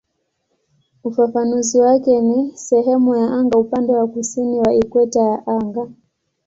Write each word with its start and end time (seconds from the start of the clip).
Ufafanuzi 1.03 1.79
wake 1.79 2.21
ni 2.21 2.51
"sehemu 2.57 3.15
ya 3.15 3.29
anga 3.33 3.57
upande 3.57 3.93
wa 3.93 4.07
kusini 4.07 4.59
wa 4.59 4.73
ikweta 4.73 5.19
ya 5.19 5.47
anga". 5.47 5.89